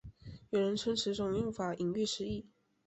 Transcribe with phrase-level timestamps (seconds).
[0.49, 2.47] 有人称此种用法引喻失义。